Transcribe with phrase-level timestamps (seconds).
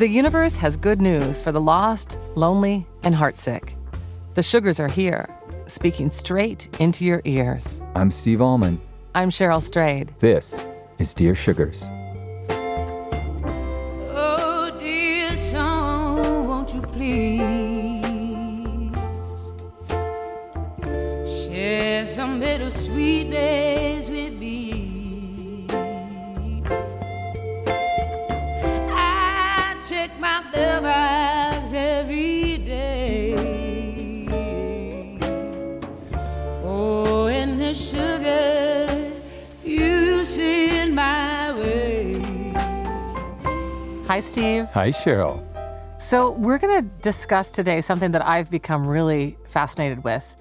[0.00, 3.74] The universe has good news for the lost, lonely, and heartsick.
[4.32, 5.28] The sugars are here,
[5.66, 7.82] speaking straight into your ears.
[7.94, 8.80] I'm Steve Almond.
[9.14, 10.14] I'm Cheryl Strayed.
[10.18, 10.64] This
[10.98, 11.84] is Dear Sugars.
[14.08, 17.44] Oh, dear song, won't you please
[21.30, 23.99] share some bittersweet days
[30.60, 33.34] check my love eyes every day.
[36.64, 39.12] Oh, and the sugar
[39.64, 42.20] you send my way.
[44.06, 44.66] Hi, Steve.
[44.74, 45.46] Hi, Cheryl.
[45.98, 50.36] So, we're going to discuss today something that I've become really fascinated with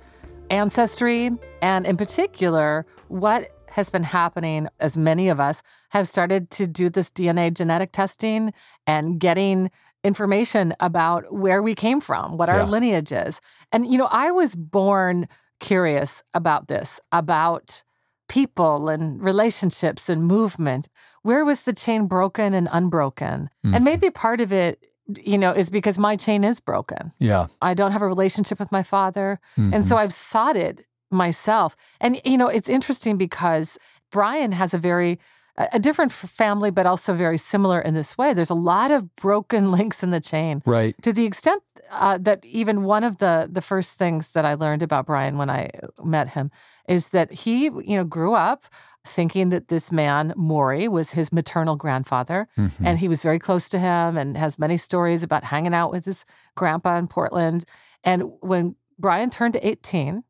[0.49, 1.29] ancestry,
[1.61, 6.89] and in particular, what has been happening as many of us have started to do
[6.89, 8.51] this DNA genetic testing
[8.87, 9.69] and getting
[10.03, 12.65] information about where we came from, what our Yeah.
[12.65, 13.41] lineage is.
[13.71, 15.27] And, you know, I was born
[15.59, 17.83] curious about this, about
[18.27, 20.87] people and relationships and movement.
[21.23, 23.49] Where was the chain broken and unbroken?
[23.63, 23.83] And mm-hmm.
[23.83, 24.85] maybe part of it,
[25.25, 27.11] you know, is because my chain is broken.
[27.19, 27.47] Yeah.
[27.61, 29.39] I don't have a relationship with my father.
[29.57, 30.03] And so mm-hmm.
[30.03, 31.75] I've sought it myself.
[31.99, 33.77] And, you know, it's interesting because
[34.11, 35.19] Brian has a very,
[35.73, 38.33] a different family, but also very similar in this way.
[38.33, 40.95] There's a lot of broken links in the chain Right.
[41.01, 44.83] to the extent uh, that even one of the the first things that I learned
[44.83, 45.69] about Brian when I
[46.03, 46.51] met him
[46.87, 48.65] is that he, you know, grew up
[49.07, 52.85] thinking that this man Maury was his maternal grandfather, Mm-hmm.
[52.85, 56.05] and he was very close to him and has many stories about hanging out with
[56.05, 56.25] his
[56.55, 57.63] grandpa in Portland.
[58.03, 60.23] And when Brian turned 18,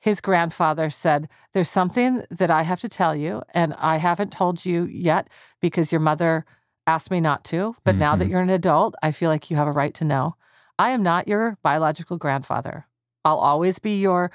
[0.00, 4.64] his grandfather said, There's something that I have to tell you, and I haven't told
[4.64, 5.28] you yet
[5.60, 6.44] because your mother
[6.86, 7.76] asked me not to.
[7.84, 8.32] But now that mm-hmm.
[8.32, 10.36] you're an adult, I feel like you have a right to know.
[10.78, 12.86] I am not your biological grandfather.
[13.24, 14.32] I'll always be your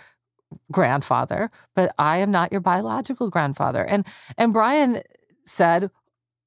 [0.71, 3.83] grandfather, but I am not your biological grandfather.
[3.83, 4.05] And
[4.37, 5.01] and Brian
[5.45, 5.89] said,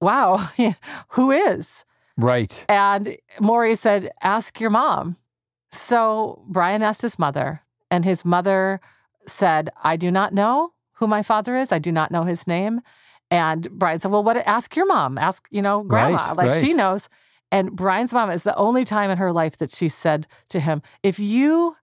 [0.00, 0.36] Wow,
[1.08, 1.84] who is?
[2.16, 2.64] Right.
[2.68, 5.16] And Maury said, Ask your mom.
[5.72, 8.80] So Brian asked his mother, and his mother
[9.28, 11.72] said, I do not know who my father is.
[11.72, 12.80] I do not know his name.
[13.30, 15.18] And Brian said, Well, what ask your mom.
[15.18, 16.18] Ask, you know, grandma.
[16.18, 16.64] Right, like right.
[16.64, 17.08] she knows.
[17.50, 20.82] And Brian's mom is the only time in her life that she said to him,
[21.02, 21.76] If you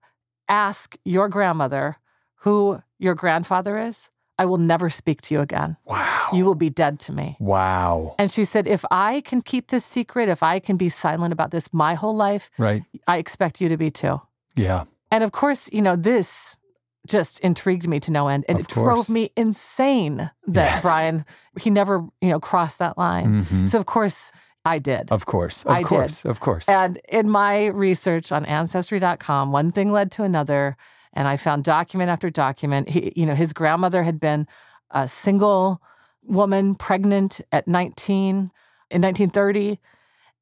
[0.48, 1.96] ask your grandmother
[2.40, 5.76] who your grandfather is, I will never speak to you again.
[5.84, 6.28] Wow.
[6.32, 7.36] You will be dead to me.
[7.40, 8.14] Wow.
[8.18, 11.50] And she said, If I can keep this secret, if I can be silent about
[11.50, 12.82] this my whole life, Right.
[13.06, 14.20] I expect you to be too.
[14.54, 14.84] Yeah.
[15.10, 16.58] And of course, you know, this
[17.06, 18.44] just intrigued me to no end.
[18.48, 20.82] And Of it drove me insane that Yes.
[20.82, 21.24] Brian,
[21.60, 23.44] he never, you know, crossed that line.
[23.44, 23.68] Mhm.
[23.68, 24.32] So, of course,
[24.64, 25.10] I did.
[25.12, 25.62] Of course.
[25.64, 25.86] Of I did.
[25.86, 26.24] course.
[26.24, 26.68] Of course.
[26.68, 30.76] And in my research on ancestry.com, one thing led to another,
[31.12, 32.88] and I found document after document.
[32.88, 34.46] He, you know, his grandmother had been
[34.90, 35.80] a single
[36.22, 38.50] woman pregnant at 19
[38.90, 39.78] in 1930.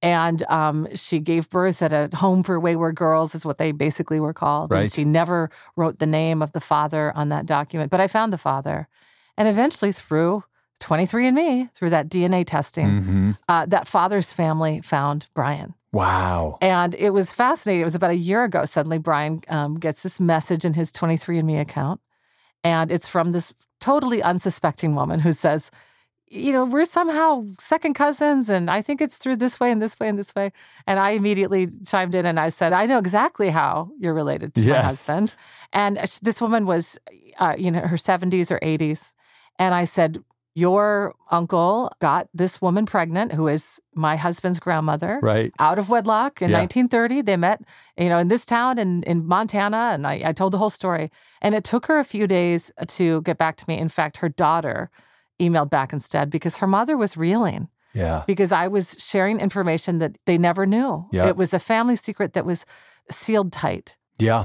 [0.05, 4.21] And um, she gave birth at a home for wayward girls, is what they basically
[4.21, 4.71] were called.
[4.83, 8.33] And she never wrote the name of the father on that document, but I found
[8.33, 8.89] the father.
[9.37, 10.45] And eventually, through
[10.81, 15.75] 23andMe, through that DNA testing, hmm uh, that father's family found Brian.
[15.93, 16.59] Wow.
[16.61, 17.81] And it was fascinating.
[17.81, 18.65] It was about a year ago.
[18.65, 22.01] Suddenly, Brian um, gets this message in his 23andMe account.
[22.65, 25.71] And it's from this totally unsuspecting woman who says,
[26.35, 28.49] You know, we're somehow second cousins.
[28.49, 30.51] And I think it's through this way and this way and this way.
[30.87, 34.63] And I immediately chimed in and I said, I know exactly how you're related to
[34.63, 35.37] my husband.
[35.73, 36.99] And this woman was,
[37.39, 39.15] uh, you know, her 70s or 80s.
[39.61, 40.19] And I said,
[40.57, 45.53] Your uncle got this woman pregnant, who is my husband's grandmother Right.
[45.61, 46.59] out of wedlock in Yeah.
[46.59, 47.23] 1930.
[47.23, 47.61] They met,
[47.97, 51.13] you know, in this town in, in Montana, and I, I told the whole story.
[51.41, 53.79] And it took her a few days to get back to me.
[53.79, 54.91] In fact, her daughter
[55.41, 58.23] emailed back instead because her mother was reeling Yeah.
[58.27, 61.07] because I was sharing information that they never knew.
[61.13, 61.29] Yeah.
[61.29, 62.65] It was a family secret that was
[63.11, 63.97] sealed tight.
[64.19, 64.45] Yeah.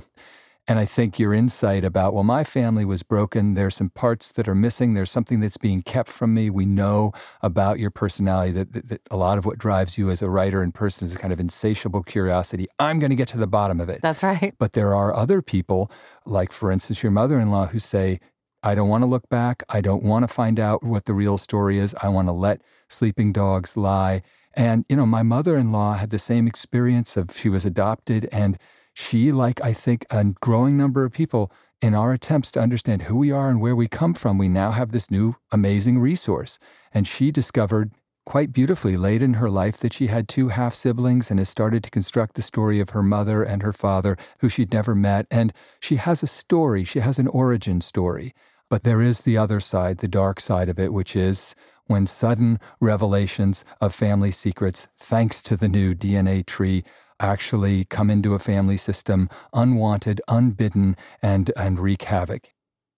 [0.67, 3.55] And I think your insight about, well, my family was broken.
[3.55, 4.93] There's some parts that are missing.
[4.93, 6.51] There's something that's being kept from me.
[6.51, 10.21] We know about your personality that, that, that a lot of what drives you as
[10.21, 12.67] a writer and person is a kind of insatiable curiosity.
[12.77, 14.01] I'm going to get to the bottom of it.
[14.03, 14.53] That's right.
[14.59, 15.91] But there are other people,
[16.27, 18.19] like, for instance, your mother in law, who say,
[18.61, 19.63] I don't want to look back.
[19.69, 21.95] I don't want to find out what the real story is.
[22.01, 24.21] I want to let sleeping dogs lie.
[24.53, 28.27] And, you know, my mother in law had the same experience of she was adopted
[28.31, 28.57] and
[28.93, 31.51] she, like I think a growing number of people,
[31.81, 34.71] in our attempts to understand who we are and where we come from, we now
[34.71, 36.59] have this new amazing resource.
[36.93, 37.93] And she discovered
[38.29, 41.83] quite beautifully late in her life that she had two half siblings and has started
[41.83, 45.25] to construct the story of her mother and her father, who she'd never met.
[45.31, 48.35] And she has a story, she has an origin story.
[48.69, 51.55] But there is the other side, the dark side of it, which is
[51.87, 56.83] when sudden revelations of family secrets, thanks to the new DNA tree,
[57.19, 62.49] actually come into a family system unwanted, unbidden, and, and wreak havoc.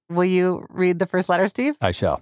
[0.10, 1.78] Will you read the first letter, Steve?
[1.80, 2.22] I shall.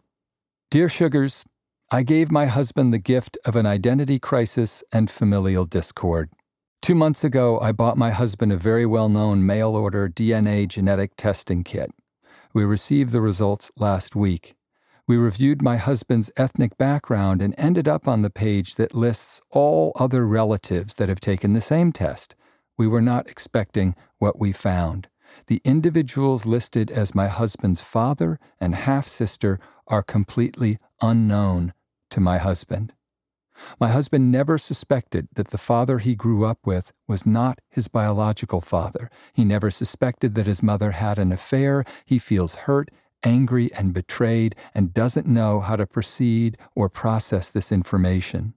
[0.70, 1.44] Dear Sugars,
[1.92, 6.30] I gave my husband the gift of an identity crisis and familial discord.
[6.84, 11.16] Two months ago, I bought my husband a very well known mail order DNA genetic
[11.16, 11.90] testing kit.
[12.54, 14.54] We received the results last week.
[15.08, 19.92] We reviewed my husband's ethnic background and ended up on the page that lists all
[20.00, 22.36] other relatives that have taken the same test.
[22.78, 25.08] We were not expecting what we found.
[25.48, 31.74] The individuals listed as my husband's father and half sister are completely unknown
[32.10, 32.94] to my husband.
[33.80, 38.62] My husband never suspected that the father he grew up with was not his biological
[38.62, 39.10] father.
[39.34, 41.84] He never suspected that his mother had an affair.
[42.06, 42.90] He feels hurt
[43.24, 48.54] angry and betrayed and doesn't know how to proceed or process this information.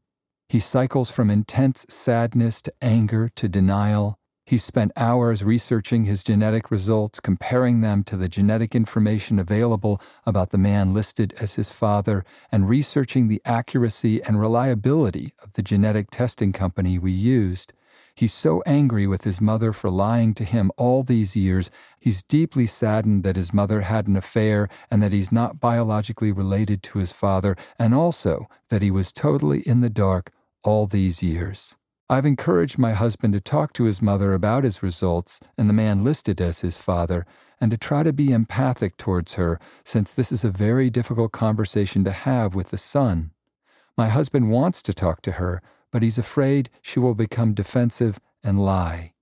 [0.49, 4.19] He cycles from intense sadness to anger to denial.
[4.53, 10.51] He spent hours researching his genetic results, comparing them to the genetic information available about
[10.51, 16.11] the man listed as his father, and researching the accuracy and reliability of the genetic
[16.11, 17.73] testing company we used.
[18.15, 21.71] He's so angry with his mother for lying to him all these years.
[21.99, 26.83] He's deeply saddened that his mother had an affair and that he's not biologically related
[26.83, 30.31] to his father, and also that he was totally in the dark
[30.63, 31.79] all these years.
[32.13, 36.05] I've encouraged my husband to talk to his mother about his results and the man
[36.05, 37.25] listed as his father,
[37.59, 42.05] and to try to be empathic towards her, since this is a very difficult conversation
[42.05, 43.31] to have with the son.
[43.97, 48.63] My husband wants to talk to her, but he's afraid she will become defensive and
[48.63, 49.15] lie.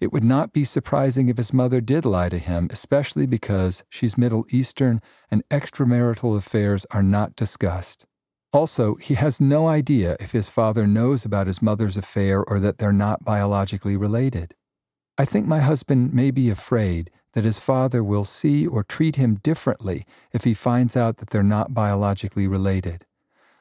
[0.00, 4.16] It would not be surprising if his mother did lie to him, especially because she's
[4.16, 8.06] Middle Eastern and extramarital affairs are not discussed.
[8.52, 12.78] Also, he has no idea if his father knows about his mother's affair or that
[12.78, 14.54] they're not biologically related.
[15.16, 19.36] I think my husband may be afraid that his father will see or treat him
[19.36, 23.04] differently if he finds out that they're not biologically related.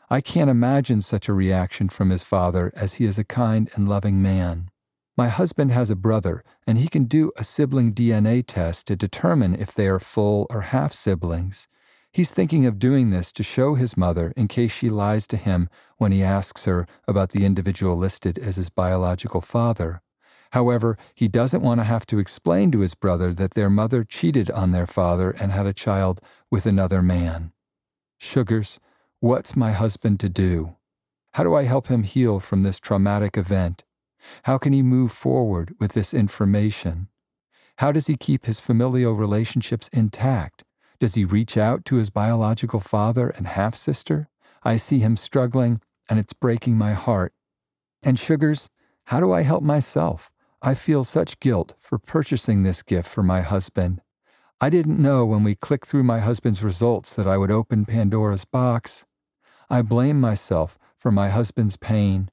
[0.09, 3.87] I can't imagine such a reaction from his father, as he is a kind and
[3.87, 4.71] loving man.
[5.15, 9.53] My husband has a brother, and he can do a sibling DNA test to determine
[9.53, 11.67] if they are full or half siblings.
[12.11, 15.69] He's thinking of doing this to show his mother in case she lies to him
[15.97, 20.01] when he asks her about the individual listed as his biological father.
[20.53, 24.49] However, he doesn't want to have to explain to his brother that their mother cheated
[24.49, 26.19] on their father and had a child
[26.49, 27.51] with another man.
[28.19, 28.79] Sugars,
[29.21, 30.77] What's my husband to do?
[31.33, 33.83] How do I help him heal from this traumatic event?
[34.43, 37.09] How can he move forward with this information?
[37.79, 40.63] How does he keep his familial relationships intact?
[40.99, 44.27] Does he reach out to his biological father and half sister?
[44.63, 45.79] I see him struggling,
[46.09, 47.33] and it's breaking my heart.
[48.03, 48.69] And sugars,
[49.05, 50.29] how do I help myself?
[50.61, 54.01] I feel such guilt for purchasing this gift for my husband.
[54.59, 58.43] I didn't know when we clicked through my husband's results that I would open Pandora's
[58.43, 59.05] box.
[59.69, 62.29] I blame myself for my husband's pain.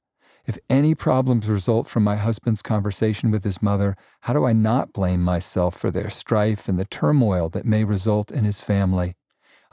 [0.47, 4.93] If any problems result from my husband's conversation with his mother, how do I not
[4.93, 9.15] blame myself for their strife and the turmoil that may result in his family?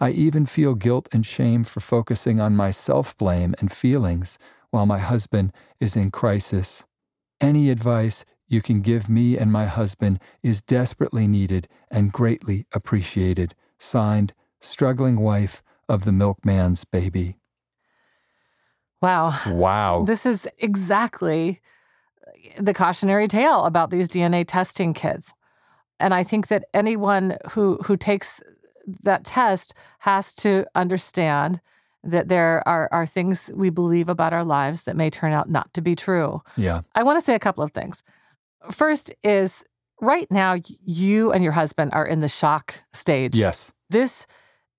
[0.00, 4.36] I even feel guilt and shame for focusing on my self blame and feelings
[4.70, 6.84] while my husband is in crisis.
[7.40, 13.54] Any advice you can give me and my husband is desperately needed and greatly appreciated.
[13.78, 17.36] Signed, Struggling Wife of the Milkman's Baby.
[19.04, 19.38] Wow.
[19.48, 20.04] Wow.
[20.06, 21.60] This is exactly
[22.58, 25.34] the cautionary tale about these DNA testing kits.
[26.00, 28.42] And I think that anyone who who takes
[29.02, 31.60] that test has to understand
[32.02, 35.72] that there are, are things we believe about our lives that may turn out not
[35.72, 36.42] to be true.
[36.56, 36.82] Yeah.
[36.94, 38.02] I want to say a couple of things.
[38.70, 39.64] First is
[40.00, 43.36] right now, you and your husband are in the shock stage.
[43.36, 43.72] Yes.
[43.88, 44.26] This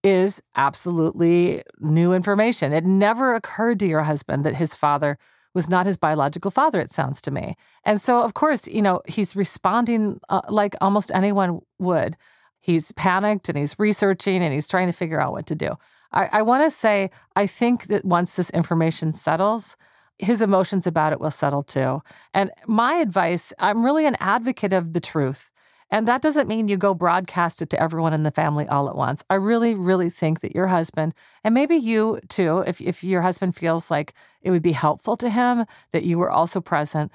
[0.06, 2.72] is absolutely new information.
[2.72, 5.18] It never occurred to your husband that his father
[5.56, 7.56] was not his biological father, it sounds to me.
[7.84, 12.18] And so, of course, you know, he's responding uh, like almost anyone would.
[12.60, 15.72] He's panicked and he's researching and he's trying to figure out what to do.
[16.12, 19.76] I, I want to say, I think that once this information settles,
[20.20, 22.02] his emotions about it will settle too.
[22.34, 25.52] And my advice I'm really an advocate of the truth.
[25.92, 28.96] And that doesn't mean you go broadcast it to everyone in the family all at
[28.96, 29.24] once.
[29.30, 31.14] I really, really think that your husband,
[31.44, 35.30] and maybe you too, if, if your husband feels like it would be helpful to
[35.30, 37.12] him that you were also present,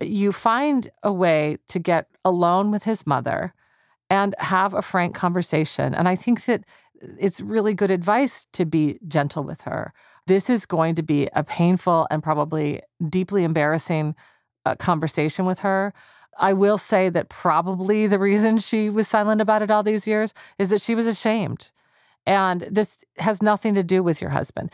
[0.00, 3.54] you find a way to get alone with his mother
[4.08, 5.94] and have a frank conversation.
[5.94, 6.64] And I think that
[7.18, 9.92] it's really good advice to be gentle with her.
[10.26, 14.14] This is going to be a painful and probably deeply embarrassing
[14.66, 15.94] uh, conversation with her.
[16.38, 20.32] I will say that probably the reason she was silent about it all these years
[20.58, 21.70] is that she was ashamed.
[22.26, 24.70] And this has nothing to do with your husband.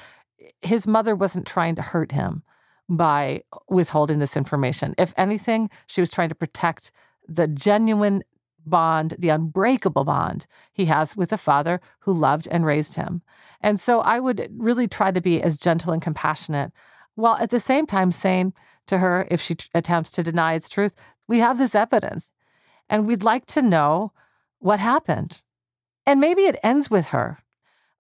[0.63, 2.43] His mother wasn't trying to hurt him
[2.89, 4.95] by withholding this information.
[4.99, 6.93] If anything, she was trying to protect
[7.27, 8.23] the genuine
[8.65, 13.23] bond, the unbreakable bond he has with a father who loved and raised him.
[13.61, 16.73] And so I would really try to be as gentle and compassionate
[17.15, 18.53] while at the same time saying
[18.87, 20.95] to her, if she attempts to deny its truth,
[21.29, 22.31] we have this evidence
[22.89, 24.13] and we'd like to know
[24.59, 25.43] what happened.
[26.05, 27.39] And maybe it ends with her.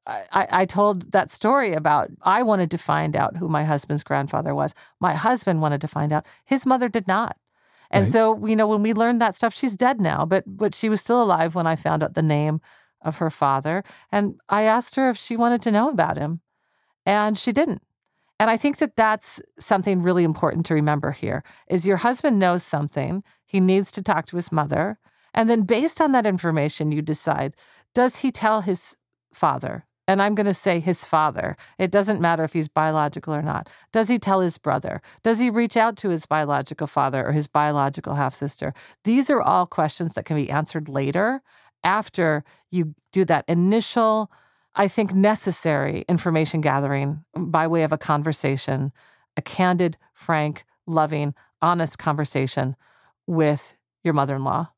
[0.06, 4.54] I, I, told that story about I wanted to find out who my husband's grandfather
[4.54, 4.72] was.
[5.00, 6.24] My husband wanted to find out.
[6.44, 7.36] His mother did not.
[7.90, 8.12] And right.
[8.12, 11.00] so, you know, when we learned that stuff, she's dead now, but but she was
[11.00, 12.60] still alive when I found out the name
[13.02, 13.82] of her father.
[14.12, 16.40] And I asked her if she wanted to know about him,
[17.04, 17.82] and she didn't.
[18.38, 22.62] And I think that that's something really important to remember here is your husband knows
[22.62, 24.98] something, he needs to talk to his mother,
[25.32, 27.54] and then based on that information you decide,
[27.94, 28.96] does he tell his
[29.32, 31.56] father and I'm going to say his father.
[31.78, 33.68] It doesn't matter if he's biological or not.
[33.92, 35.02] Does he tell his brother?
[35.24, 38.72] Does he reach out to his biological father or his biological half sister?
[39.04, 41.42] These are all questions that can be answered later
[41.82, 44.30] after you do that initial,
[44.76, 48.92] I think, necessary information gathering by way of a conversation,
[49.36, 52.76] a candid, frank, loving, honest conversation
[53.26, 54.68] with your mother in law.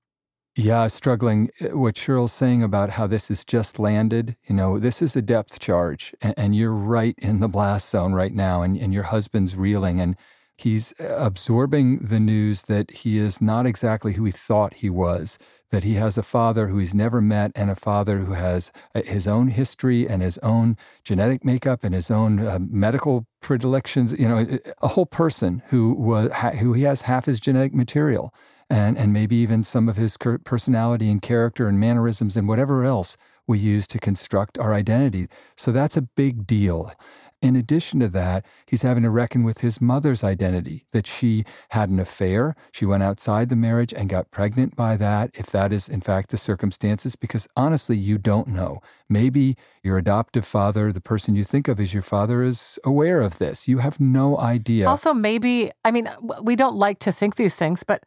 [0.56, 1.50] Yeah, struggling.
[1.60, 5.22] Uh, what Cheryl's saying about how this is just landed, you know, this is a
[5.22, 9.04] depth charge, and, and you're right in the blast zone right now, and, and your
[9.04, 10.16] husband's reeling, and
[10.60, 15.38] he's absorbing the news that he is not exactly who he thought he was,
[15.70, 19.02] that he has a father who he's never met, and a father who has uh,
[19.02, 24.28] his own history and his own genetic makeup and his own uh, medical predilections, you
[24.28, 28.34] know, a whole person who was who he has half his genetic material
[28.70, 33.16] and, and maybe even some of his personality and character and mannerisms and whatever else
[33.46, 35.26] we use to construct our identity.
[35.56, 36.92] So that's a big deal.
[37.40, 41.88] In addition to that, he's having to reckon with his mother's identity that she had
[41.88, 42.56] an affair.
[42.72, 46.30] She went outside the marriage and got pregnant by that, if that is in fact
[46.30, 48.80] the circumstances, because honestly, you don't know.
[49.08, 53.38] Maybe your adoptive father, the person you think of as your father, is aware of
[53.38, 53.68] this.
[53.68, 54.88] You have no idea.
[54.88, 56.08] Also, maybe, I mean,
[56.42, 58.02] we don't like to think these things, but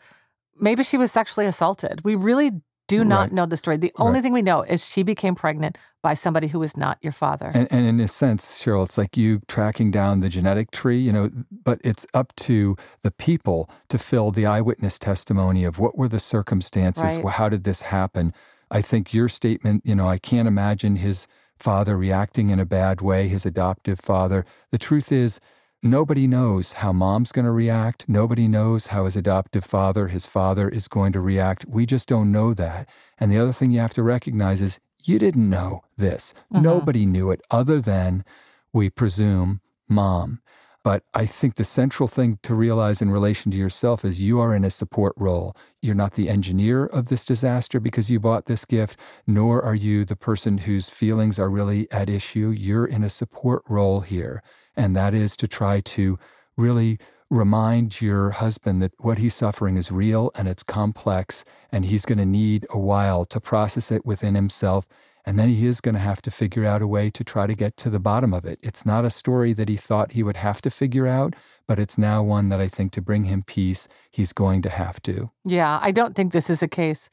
[0.59, 2.03] maybe she was sexually assaulted.
[2.03, 2.51] We really
[2.91, 3.31] do not right.
[3.31, 3.77] know the story.
[3.77, 4.23] The only right.
[4.23, 7.51] thing we know is she became pregnant by somebody who was not your father.
[7.53, 11.13] And, and, in a sense, Cheryl, it's like you tracking down the genetic tree, you
[11.13, 16.09] know, but it's up to the people to fill the eyewitness testimony of what were
[16.09, 17.33] the circumstances, right.
[17.33, 18.33] how did this happen.
[18.69, 23.01] I think your statement, you know, I can't imagine his father reacting in a bad
[23.01, 24.45] way, his adoptive father.
[24.71, 25.39] The truth is,
[25.83, 28.07] Nobody knows how mom's going to react.
[28.07, 31.65] Nobody knows how his adoptive father, his father, is going to react.
[31.67, 32.87] We just don't know that.
[33.17, 36.35] And the other thing you have to recognize is you didn't know this.
[36.53, 36.63] Mm-hmm.
[36.63, 38.23] Nobody knew it other than,
[38.71, 40.43] we presume, mom.
[40.83, 44.53] But I think the central thing to realize in relation to yourself is you are
[44.55, 45.55] in a support role.
[45.81, 50.05] You're not the engineer of this disaster because you bought this gift, nor are you
[50.05, 52.49] the person whose feelings are really at issue.
[52.49, 54.43] You're in a support role here
[54.75, 56.17] and that is to try to
[56.57, 56.99] really
[57.29, 62.17] remind your husband that what he's suffering is real and it's complex, and he's going
[62.17, 64.87] to need a while to process it within himself.
[65.23, 67.53] And then he is going to have to figure out a way to try to
[67.53, 68.59] get to the bottom of it.
[68.63, 71.35] It's not a story that he thought he would have to figure out,
[71.67, 75.01] but it's now one that I think to bring him peace, he's going to have
[75.03, 75.29] to.
[75.45, 77.11] Yeah, I don't think this is a case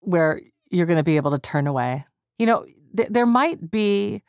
[0.00, 0.40] where
[0.70, 2.04] you're going to be able to turn away.
[2.38, 2.64] You know,
[2.96, 4.22] th- there might be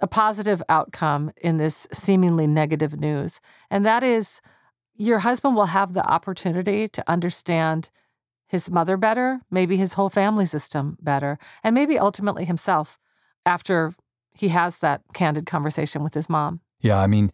[0.00, 3.40] a positive outcome in this seemingly negative news.
[3.70, 4.40] And that is
[4.94, 7.90] your husband will have the opportunity to understand
[8.46, 12.98] his mother better, maybe his whole family system better, and maybe ultimately himself
[13.44, 13.92] after
[14.32, 16.60] he has that candid conversation with his mom.
[16.80, 17.30] Yeah, I mean,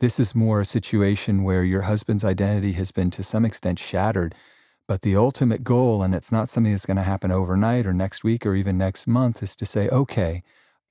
[0.00, 4.34] this is more a situation where your husband's identity has been to some extent shattered.
[4.88, 8.24] But the ultimate goal, and it's not something that's going to happen overnight or next
[8.24, 10.42] week or even next month, is to say, okay,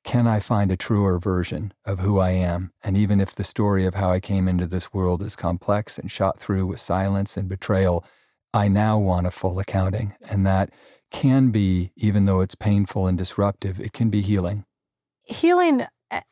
[0.04, 2.72] can I find a truer version of who I am?
[2.84, 6.10] And even if the story of how I came into this world is complex and
[6.10, 8.04] shot through with silence and betrayal,
[8.54, 10.14] I now want a full accounting.
[10.30, 10.72] And that
[11.12, 14.66] can be, even though it's painful and disruptive, it can be healing.
[15.24, 15.86] Healing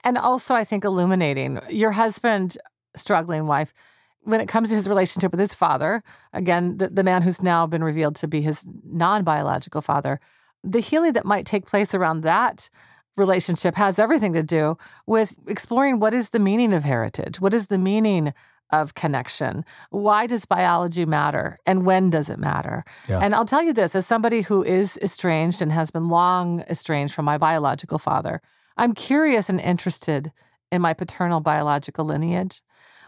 [0.04, 1.60] and also I think illuminating.
[1.70, 2.58] Your husband,
[2.96, 3.74] struggling wife,
[4.22, 7.66] when it comes to his relationship with his father, again, the, the man who's now
[7.66, 10.20] been revealed to be his non biological father,
[10.64, 12.70] the healing that might take place around that
[13.18, 17.40] relationship has everything to do with exploring what is the meaning of heritage?
[17.40, 18.34] What is the meaning
[18.72, 19.66] of connection?
[19.90, 21.58] Why does biology matter?
[21.66, 22.84] And when does it matter?
[23.08, 23.20] Yeah.
[23.20, 27.14] And I'll tell you this as somebody who is estranged and has been long estranged
[27.14, 28.42] from my biological father,
[28.78, 30.32] I'm curious and interested
[30.72, 32.62] in my paternal biological lineage,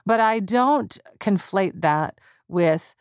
[0.06, 2.96] but I don't conflate that with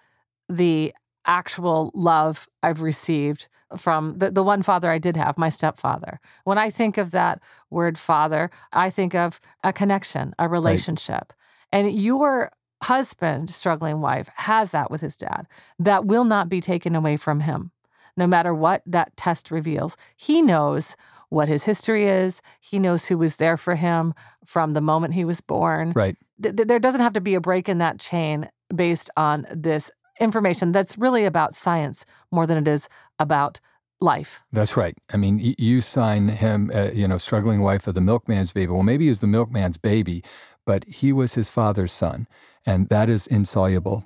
[0.49, 0.93] the
[1.27, 6.21] actual love I've received from the, the one father I did have, my stepfather.
[6.45, 11.33] When I think of that word father, I think of a connection, a relationship.
[11.73, 11.81] Right.
[11.81, 15.47] And your husband, struggling wife, has that with his dad
[15.79, 17.71] that will not be taken away from him,
[18.17, 19.97] no matter what that test reveals.
[20.17, 20.97] He knows
[21.29, 25.25] what his history is, he knows who was there for him from the moment he
[25.25, 25.93] was born.
[25.95, 26.17] Right.
[26.43, 30.71] Th- there doesn't have to be a break in that chain based on this information
[30.71, 32.89] that's really about science more than it is
[33.21, 33.61] about
[34.01, 34.43] life.
[34.51, 34.97] That's right.
[35.13, 38.73] I mean, you sign him, uh, you know, struggling wife of the milkman's baby.
[38.73, 40.25] Well, maybe he was the milkman's baby,
[40.67, 42.27] but he was his father's son,
[42.67, 44.05] and that is insoluble.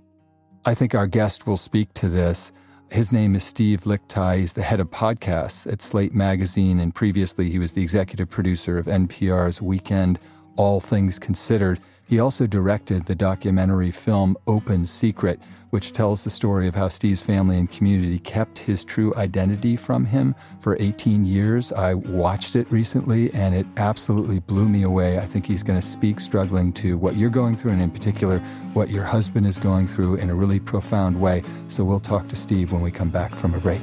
[0.66, 2.52] I think our guest will speak to this.
[2.90, 4.38] His name is Steve Lickteig.
[4.38, 8.78] He's the head of podcasts at Slate Magazine, and previously he was the executive producer
[8.78, 10.18] of NPR's Weekend
[10.56, 11.80] All Things Considered.
[12.06, 17.22] He also directed the documentary film Open Secret, which tells the story of how Steve's
[17.22, 21.72] family and community kept his true identity from him for 18 years.
[21.72, 25.18] I watched it recently and it absolutely blew me away.
[25.18, 28.38] I think he's going to speak struggling to what you're going through, and in particular,
[28.74, 31.42] what your husband is going through in a really profound way.
[31.66, 33.82] So we'll talk to Steve when we come back from a break.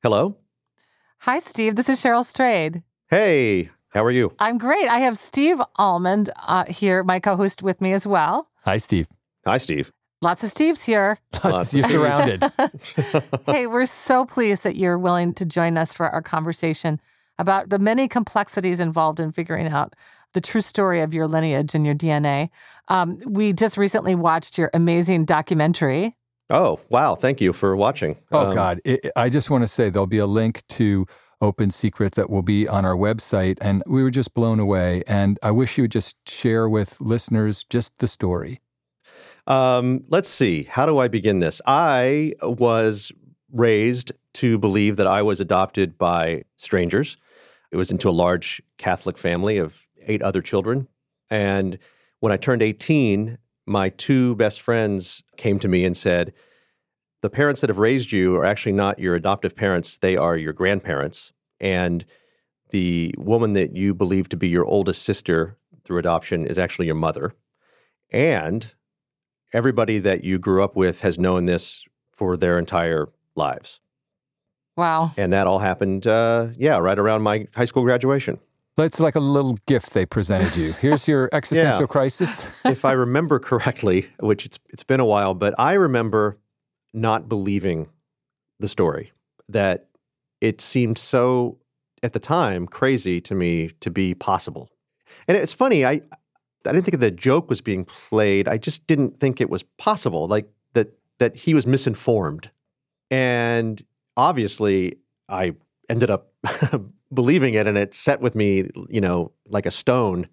[0.00, 0.36] Hello.
[1.22, 1.74] Hi, Steve.
[1.74, 2.84] This is Cheryl Strayed.
[3.08, 4.32] Hey, how are you?
[4.38, 4.88] I'm great.
[4.88, 8.48] I have Steve Almond uh, here, my co host, with me as well.
[8.64, 9.08] Hi, Steve.
[9.44, 9.90] Hi, Steve.
[10.22, 11.18] Lots of Steves here.
[11.42, 11.74] Lots.
[11.74, 12.44] You're surrounded.
[13.46, 17.00] hey, we're so pleased that you're willing to join us for our conversation
[17.36, 19.96] about the many complexities involved in figuring out
[20.32, 22.50] the true story of your lineage and your DNA.
[22.86, 26.14] Um, we just recently watched your amazing documentary
[26.50, 27.14] Oh, wow.
[27.14, 28.16] Thank you for watching.
[28.32, 28.80] Oh, um, God.
[28.84, 31.06] It, I just want to say there'll be a link to
[31.40, 33.58] Open Secret that will be on our website.
[33.60, 35.02] And we were just blown away.
[35.06, 38.60] And I wish you would just share with listeners just the story.
[39.46, 40.64] Um, let's see.
[40.64, 41.60] How do I begin this?
[41.66, 43.12] I was
[43.52, 47.16] raised to believe that I was adopted by strangers.
[47.70, 50.88] It was into a large Catholic family of eight other children.
[51.30, 51.78] And
[52.20, 56.32] when I turned 18, my two best friends came to me and said,
[57.20, 60.52] The parents that have raised you are actually not your adoptive parents, they are your
[60.52, 61.32] grandparents.
[61.60, 62.04] And
[62.70, 66.94] the woman that you believe to be your oldest sister through adoption is actually your
[66.94, 67.34] mother.
[68.10, 68.72] And
[69.52, 73.80] everybody that you grew up with has known this for their entire lives.
[74.76, 75.12] Wow.
[75.16, 78.38] And that all happened, uh, yeah, right around my high school graduation.
[78.84, 80.72] It's like a little gift they presented you.
[80.72, 81.86] Here's your existential Yeah.
[81.86, 82.50] crisis.
[82.64, 86.38] if I remember correctly, which it's it's been a while, but I remember
[86.92, 87.88] not believing
[88.60, 89.12] the story.
[89.48, 89.88] That
[90.40, 91.58] it seemed so
[92.02, 94.70] at the time crazy to me to be possible.
[95.26, 96.00] And it's funny, I
[96.66, 98.46] I didn't think that joke was being played.
[98.48, 100.26] I just didn't think it was possible.
[100.28, 102.50] Like that that he was misinformed.
[103.10, 103.82] And
[104.16, 105.54] obviously I
[105.88, 106.32] ended up
[107.12, 110.28] believing it and it set with me, you know, like a stone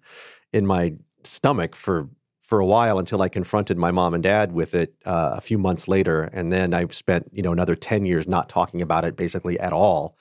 [0.52, 2.08] in my stomach for
[2.42, 5.58] for a while until I confronted my mom and dad with it uh, a few
[5.58, 9.16] months later, and then I spent you know another ten years not talking about it
[9.16, 10.16] basically at all.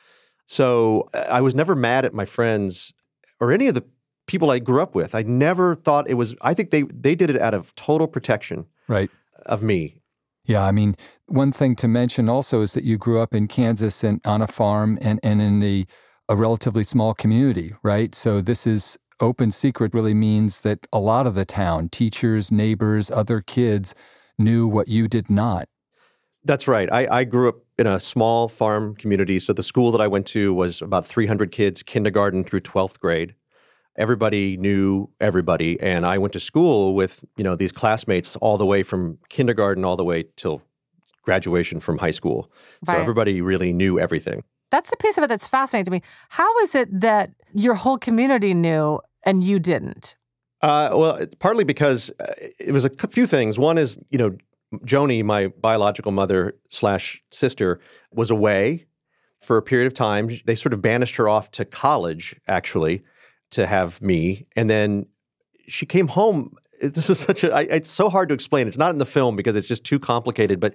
[0.48, 2.94] So I was never mad at my friends
[3.40, 3.84] or any of the
[4.28, 5.14] people I grew up with.
[5.14, 6.36] I never thought it was.
[6.42, 9.12] I think they they did it out of total protection Right.
[9.46, 10.02] of me.
[10.46, 10.96] Yeah, I mean,
[11.28, 14.48] one thing to mention also is that you grew up in Kansas and on a
[14.48, 15.88] farm and, and in a,
[16.28, 18.16] a relatively small community, right?
[18.16, 23.10] So this is open secret really means that a lot of the town, teachers, neighbors,
[23.12, 23.96] other kids
[24.38, 25.68] knew what you did not.
[26.44, 26.92] That's right.
[26.92, 29.40] I, I grew up in a small farm community.
[29.40, 33.34] So the school that I went to was about 300 kids, kindergarten through 12th grade.
[33.98, 35.80] Everybody knew everybody.
[35.80, 39.86] And I went to school with, you know, these classmates all the way from kindergarten
[39.86, 40.62] all the way till
[41.24, 42.52] graduation from high school.
[42.86, 44.44] So everybody really knew everything.
[44.76, 46.02] That's the piece of it that's fascinating to me.
[46.28, 50.18] How is it that your whole community knew and you didn't?
[50.62, 53.58] Uh, well, partly because uh, it was a few things.
[53.58, 54.36] One is, you know,
[54.80, 57.80] Joni, my biological mother slash sister,
[58.12, 58.86] was away
[59.42, 60.30] for a period of time.
[60.44, 63.02] They sort of banished her off to college, actually,
[63.52, 65.06] to have me, and then
[65.70, 66.54] she came home.
[66.82, 67.54] This is such a.
[67.54, 68.68] I, it's so hard to explain.
[68.68, 70.60] It's not in the film because it's just too complicated.
[70.60, 70.74] But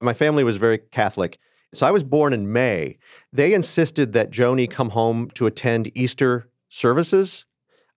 [0.00, 1.38] my family was very Catholic.
[1.74, 2.98] So I was born in May.
[3.32, 7.44] They insisted that Joni come home to attend Easter services,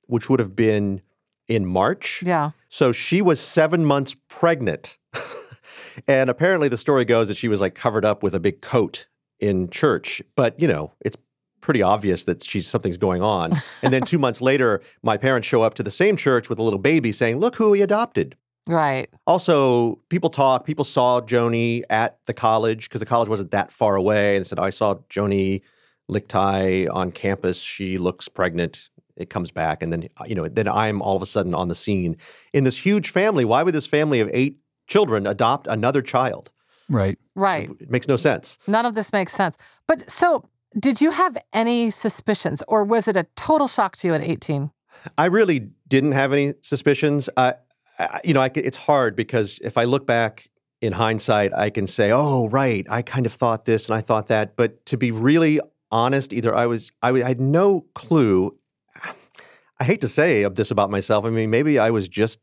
[0.07, 1.01] which would have been
[1.47, 2.23] in March.
[2.25, 2.51] Yeah.
[2.69, 4.97] So she was seven months pregnant.
[6.07, 9.07] and apparently the story goes that she was like covered up with a big coat
[9.39, 10.21] in church.
[10.35, 11.17] But, you know, it's
[11.61, 13.51] pretty obvious that she's something's going on.
[13.81, 16.63] And then two months later, my parents show up to the same church with a
[16.63, 18.35] little baby saying, Look who we adopted.
[18.67, 19.09] Right.
[19.27, 23.95] Also, people talk, people saw Joni at the college because the college wasn't that far
[23.95, 25.61] away and said, I saw Joni
[26.09, 27.59] Lickteig on campus.
[27.59, 28.89] She looks pregnant.
[29.15, 29.81] It comes back.
[29.81, 32.17] And then, you know, then I'm all of a sudden on the scene
[32.53, 33.45] in this huge family.
[33.45, 36.51] Why would this family of eight children adopt another child?
[36.89, 37.17] Right.
[37.35, 37.69] Right.
[37.79, 38.57] It makes no sense.
[38.67, 39.57] None of this makes sense.
[39.87, 44.13] But so, did you have any suspicions or was it a total shock to you
[44.13, 44.71] at 18?
[45.17, 47.29] I really didn't have any suspicions.
[47.37, 47.53] I,
[47.99, 50.49] I, you know, I, it's hard because if I look back
[50.81, 54.27] in hindsight, I can say, "Oh, right, I kind of thought this and I thought
[54.27, 55.59] that." But to be really
[55.91, 58.57] honest, either I was, I, I had no clue.
[59.79, 61.25] I hate to say of this about myself.
[61.25, 62.39] I mean, maybe I was just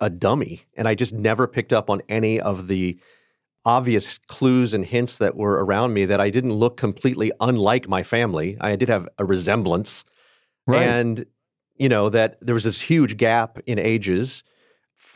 [0.00, 2.98] a dummy, and I just never picked up on any of the
[3.64, 6.04] obvious clues and hints that were around me.
[6.04, 8.56] That I didn't look completely unlike my family.
[8.60, 10.04] I did have a resemblance
[10.68, 10.82] Right.
[10.82, 11.26] and
[11.76, 14.42] you know that there was this huge gap in ages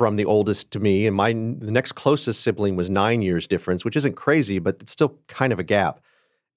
[0.01, 3.85] from the oldest to me and my the next closest sibling was 9 years difference
[3.85, 6.01] which isn't crazy but it's still kind of a gap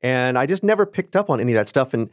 [0.01, 2.09] and i just never picked up on any of that stuff and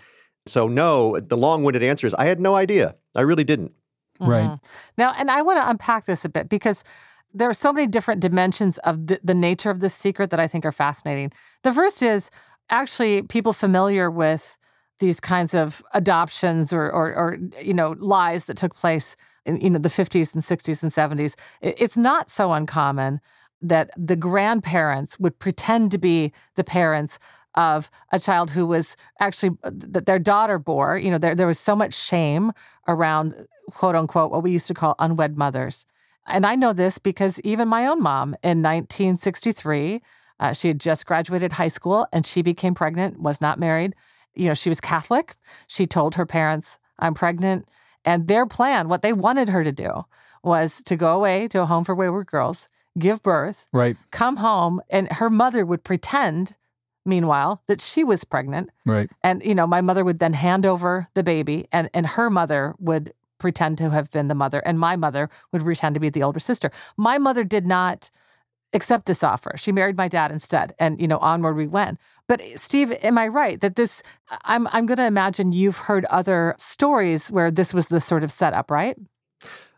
[0.47, 3.73] so no the long-winded answer is i had no idea i really didn't
[4.21, 4.51] Right.
[4.51, 4.61] Mhm.
[4.99, 6.85] Now, and I want to unpack this a bit because
[7.33, 10.47] there are so many different dimensions of the, the nature of this secret that I
[10.47, 11.33] think are fascinating.
[11.63, 12.31] The first is
[12.69, 14.59] actually people familiar with
[14.99, 19.71] these kinds of adoptions or, or, or you know, lies that took place in you
[19.71, 21.35] know the 50s and 60s and 70s.
[21.61, 23.21] It's not so uncommon
[23.63, 27.19] that the grandparents would pretend to be the parents
[27.55, 30.97] of a child who was actually uh, that their daughter bore.
[30.97, 32.53] You know, there there was so much shame
[32.87, 35.87] around quote unquote what we used to call unwed mothers.
[36.27, 40.01] And I know this because even my own mom in 1963,
[40.39, 43.95] uh, she had just graduated high school and she became pregnant, was not married.
[44.35, 45.37] You know, she was Catholic.
[45.67, 47.69] She told her parents, I'm pregnant.
[48.05, 50.05] And their plan, what they wanted her to do,
[50.43, 53.97] was to go away to a home for wayward girls, give birth, Right.
[54.11, 56.55] come home, and her mother would pretend,
[57.05, 58.71] meanwhile, that she was pregnant.
[58.87, 59.11] Right.
[59.23, 62.75] And, you know, my mother would then hand over the baby and, and her mother
[62.79, 66.23] would pretend to have been the mother, and my mother would pretend to be the
[66.23, 66.71] older sister.
[66.97, 68.11] My mother did not
[68.73, 69.53] accept this offer.
[69.57, 71.99] She married my dad instead, and you know, onward we went.
[72.29, 74.03] But Steve, am I right that this?
[74.45, 78.31] I'm I'm going to imagine you've heard other stories where this was the sort of
[78.31, 78.97] setup, right?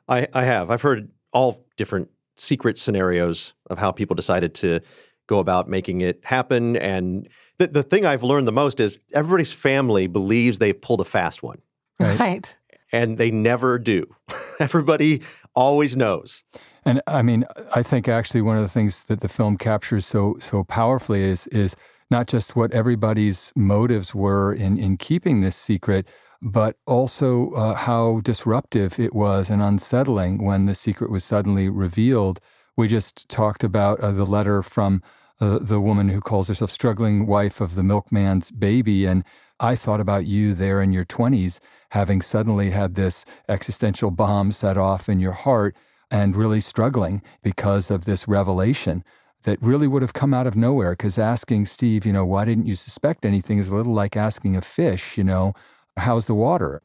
[0.09, 0.71] I, I have.
[0.71, 4.81] I've heard all different secret scenarios of how people decided to
[5.27, 6.77] go about making it happen.
[6.77, 7.29] And
[7.59, 11.43] the, the thing I've learned the most is everybody's family believes they've pulled a fast
[11.43, 11.61] one.
[11.99, 12.21] Right.
[12.21, 12.59] right.
[12.93, 14.07] And they never do.
[14.61, 15.23] Everybody
[15.55, 16.43] always knows.
[16.85, 20.37] And I mean, I think actually one of the things that the film captures so
[20.41, 21.77] so powerfully is is
[22.11, 26.07] not just what everybody's motives were in in keeping this secret,
[26.41, 32.41] but also uh, how disruptive it was and unsettling when the secret was suddenly revealed.
[32.77, 35.03] We just talked about uh, the letter from
[35.41, 39.07] uh, the woman who calls herself struggling wife of the milkman's baby.
[39.07, 39.25] And
[39.63, 41.61] I thought about you there in your 20s,
[41.93, 45.77] having suddenly had this existential bomb set off in your heart
[46.11, 49.05] and really struggling because of this revelation
[49.45, 50.93] that really would have come out of nowhere.
[50.93, 54.57] Because asking Steve, you know, why didn't you suspect anything is a little like asking
[54.57, 55.55] a fish, you know,
[55.97, 56.83] how's the water?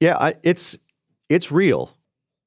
[0.00, 0.76] Yeah, I, it's
[1.28, 1.96] it's real.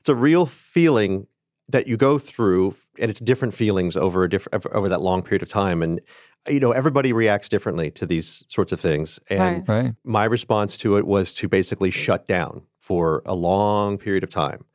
[0.01, 1.27] It's a real feeling
[1.69, 5.41] that you go through, and it's different feelings over a different over that long period
[5.41, 5.81] of time.
[5.81, 6.01] And
[6.47, 9.19] you know, everybody reacts differently to these sorts of things.
[9.29, 9.83] And right.
[9.83, 9.95] Right.
[10.03, 14.65] my response to it was to basically shut down for a long period of time,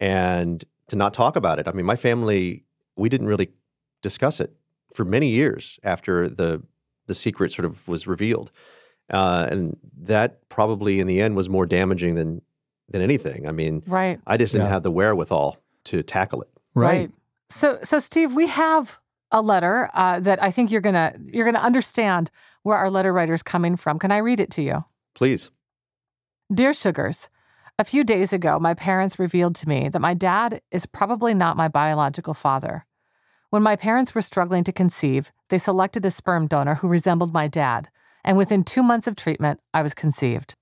[0.00, 1.66] and to not talk about it.
[1.68, 2.64] I mean, my family
[2.96, 3.50] we didn't really
[4.02, 4.54] discuss it
[4.94, 6.62] for many years after the
[7.06, 8.50] the secret sort of was revealed.
[9.08, 12.42] Uh, and that probably in the end was more damaging than
[12.88, 13.48] than anything.
[13.48, 14.20] I mean, right.
[14.26, 14.72] I just didn't Yeah.
[14.72, 16.48] have the wherewithal to tackle it.
[16.74, 17.10] Right.
[17.48, 18.98] So, so Steve, we have
[19.30, 22.30] a letter uh, that I think you're gonna you're gonna understand
[22.62, 23.98] where our letter writer's coming from.
[23.98, 24.84] Can I read it to you?
[25.14, 25.50] Please.
[26.52, 27.28] Dear Sugars,
[27.78, 31.56] a few days ago, my parents revealed to me that my dad is probably not
[31.56, 32.86] my biological father.
[33.50, 37.48] When my parents were struggling to conceive, they selected a sperm donor who resembled my
[37.48, 37.88] dad,
[38.24, 40.54] and within two months of treatment, I was conceived.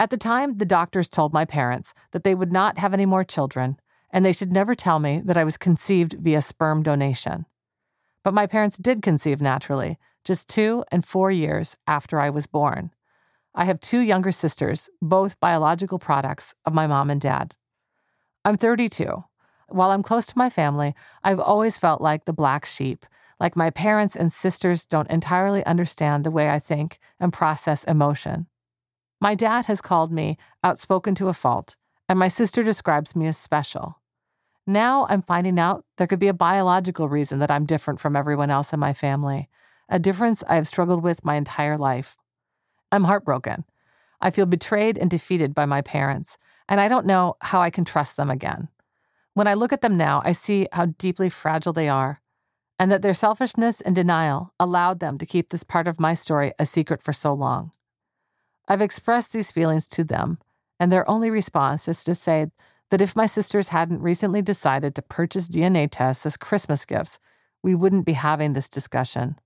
[0.00, 3.24] At the time, the doctors told my parents that they would not have any more
[3.24, 3.78] children,
[4.10, 7.46] and they should never tell me that I was conceived via sperm donation.
[8.24, 12.90] But my parents did conceive naturally, just two and four years after I was born.
[13.54, 17.54] I have two younger sisters, both biological products of my mom and dad.
[18.44, 19.24] I'm 32.
[19.68, 23.06] While I'm close to my family, I've always felt like the black sheep,
[23.38, 28.46] like my parents and sisters don't entirely understand the way I think and process emotion.
[29.20, 31.76] My dad has called me outspoken to a fault,
[32.08, 34.00] and my sister describes me as special.
[34.66, 38.50] Now I'm finding out there could be a biological reason that I'm different from everyone
[38.50, 39.48] else in my family,
[39.88, 42.16] a difference I have struggled with my entire life.
[42.90, 43.64] I'm heartbroken.
[44.20, 47.84] I feel betrayed and defeated by my parents, and I don't know how I can
[47.84, 48.68] trust them again.
[49.34, 52.22] When I look at them now, I see how deeply fragile they are,
[52.78, 56.52] and that their selfishness and denial allowed them to keep this part of my story
[56.58, 57.72] a secret for so long.
[58.66, 60.38] I've expressed these feelings to them,
[60.80, 62.46] and their only response is to say
[62.90, 67.18] that if my sisters hadn't recently decided to purchase DNA tests as Christmas gifts,
[67.62, 69.38] we wouldn't be having this discussion.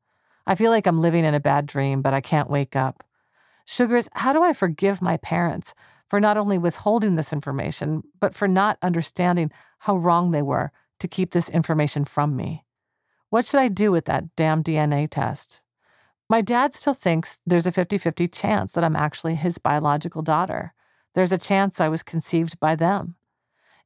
[0.47, 3.05] I feel like I'm living in a bad dream, but I can't wake up.
[3.65, 5.75] Sugars, how do I forgive my parents
[6.09, 11.07] for not only withholding this information, but for not understanding how wrong they were to
[11.07, 12.65] keep this information from me?
[13.31, 15.63] What should I do with that damn DNA test?
[16.31, 20.73] My dad still thinks there's a 50 50 chance that I'm actually his biological daughter.
[21.15, 23.17] There's a chance I was conceived by them.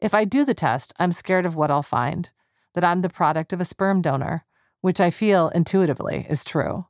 [0.03, 2.29] If I do the test, I'm scared of what I'll find
[2.75, 4.45] that I'm the product of a sperm donor,
[4.81, 6.87] which I feel intuitively is true,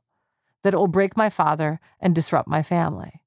[0.63, 3.21] that it will break my father and disrupt my family.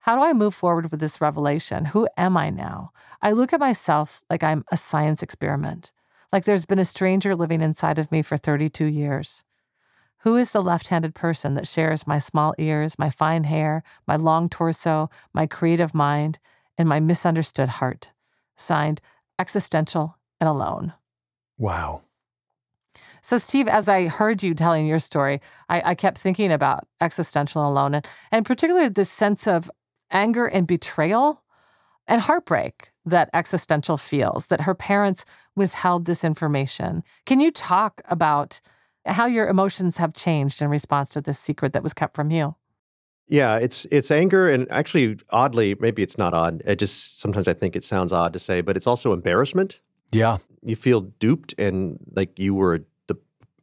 [0.00, 1.86] How do I move forward with this revelation?
[1.86, 2.92] Who am I now?
[3.20, 5.92] I look at myself like I'm a science experiment,
[6.32, 9.44] like there's been a stranger living inside of me for 32 years.
[10.20, 14.16] Who is the left handed person that shares my small ears, my fine hair, my
[14.16, 16.38] long torso, my creative mind,
[16.78, 18.12] and my misunderstood heart?
[18.56, 19.02] Signed,
[19.38, 20.92] Existential and Alone.
[21.58, 22.02] Wow.
[23.22, 27.62] So, Steve, as I heard you telling your story, I, I kept thinking about existential
[27.62, 29.70] and alone, and, and particularly this sense of
[30.10, 31.42] anger and betrayal
[32.06, 37.02] and heartbreak that existential feels that her parents withheld this information.
[37.24, 38.60] Can you talk about
[39.04, 42.54] how your emotions have changed in response to this secret that was kept from you?
[43.28, 46.62] Yeah, it's it's anger and actually oddly, maybe it's not odd.
[46.64, 49.80] It just sometimes I think it sounds odd to say, but it's also embarrassment.
[50.12, 50.38] Yeah.
[50.62, 53.16] You feel duped and like you were the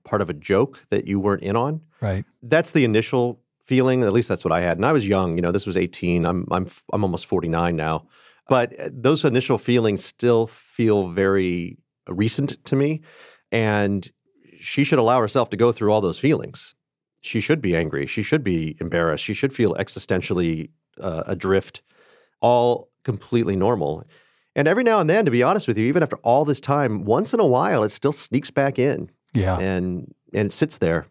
[0.04, 1.82] part of a joke that you weren't in on.
[2.02, 2.26] Right.
[2.42, 4.04] That's the initial feeling.
[4.04, 4.78] At least that's what I had.
[4.78, 5.38] And I was young.
[5.38, 6.26] You know, this was 18.
[6.26, 8.06] I'm I'm I'm almost 49 now.
[8.50, 11.78] But uh, those initial feelings still feel very
[12.10, 13.02] recent to me.
[13.52, 14.12] And
[14.60, 16.76] she should allow herself to go through all those feelings.
[17.24, 18.06] She should be angry.
[18.06, 19.24] She should be embarrassed.
[19.24, 21.82] She should feel existentially uh, adrift,
[22.42, 24.04] all completely normal.
[24.56, 27.06] And every now and then, to be honest with you, even after all this time,
[27.06, 29.10] once in a while, it still sneaks back in.
[29.34, 29.58] Yeah.
[29.58, 31.08] And and it sits there.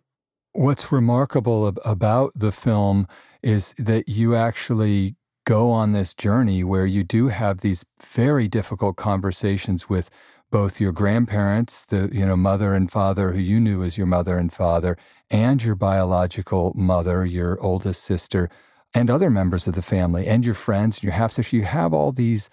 [0.53, 3.09] What's remarkable ab- about the film
[3.43, 8.97] is that you actually go on this journey where you do have these very difficult
[8.97, 10.11] conversations with
[10.53, 14.39] both your grandparents, the you know mother and father who you knew as your mother
[14.39, 14.97] and father,
[15.31, 18.49] and your biological mother, your oldest sister,
[18.95, 21.57] and other members of the family, and your friends, and your half sister.
[21.57, 22.51] You have all these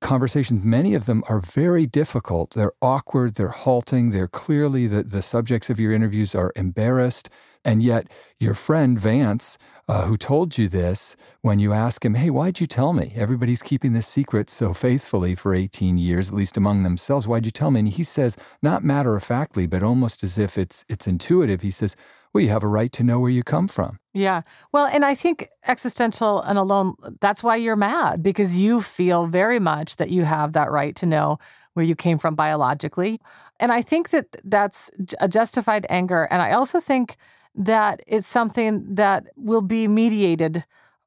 [0.00, 0.64] conversations.
[0.64, 2.54] Many of them are very difficult.
[2.54, 3.34] They're awkward.
[3.36, 4.10] They're halting.
[4.10, 7.28] They're clearly the the subjects of your interviews are embarrassed,
[7.64, 12.30] and yet your friend Vance uh, who told you this when you ask him, Hey,
[12.30, 13.12] why'd you tell me?
[13.14, 17.28] Everybody's keeping this secret so faithfully for 18 years, at least among themselves.
[17.28, 17.80] Why'd you tell me?
[17.80, 21.62] And he says, not matter of factly, but almost as if it's, it's intuitive.
[21.62, 21.96] He says,
[22.32, 23.98] Well, you have a right to know where you come from.
[24.14, 24.42] Yeah.
[24.72, 29.58] Well, and I think existential and alone, that's why you're mad because you feel very
[29.58, 31.38] much that you have that right to know
[31.74, 33.20] where you came from biologically.
[33.60, 36.28] And I think that that's a justified anger.
[36.30, 37.16] And I also think
[37.54, 40.64] that it's something that will be mediated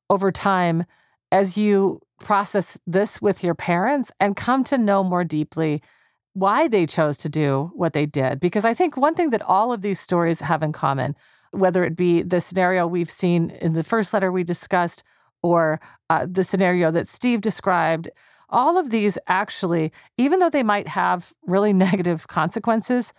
[0.09, 0.85] over time
[1.31, 5.81] as you process this with your parents and come to know more deeply
[6.33, 8.39] why they chose to do what they did.
[8.39, 11.15] Because I think one thing that all of these stories have in common,
[11.51, 15.03] whether it be the scenario we've seen in the first letter we discussed
[15.41, 15.79] or
[16.09, 18.09] uh, the scenario that Steve described,
[18.49, 23.13] all of these actually, even though they might have really negative consequences,